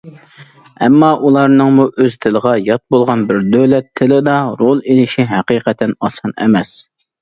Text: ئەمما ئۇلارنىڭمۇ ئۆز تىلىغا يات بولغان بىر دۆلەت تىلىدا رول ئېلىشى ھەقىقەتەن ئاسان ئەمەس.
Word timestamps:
ئەمما 0.85 1.09
ئۇلارنىڭمۇ 1.25 1.85
ئۆز 2.05 2.17
تىلىغا 2.27 2.55
يات 2.69 2.85
بولغان 2.97 3.29
بىر 3.29 3.45
دۆلەت 3.59 3.95
تىلىدا 4.03 4.41
رول 4.67 4.85
ئېلىشى 4.85 5.31
ھەقىقەتەن 5.37 5.99
ئاسان 6.05 6.39
ئەمەس. 6.45 6.79